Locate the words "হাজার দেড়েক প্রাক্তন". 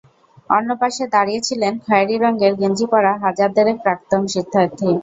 3.23-4.21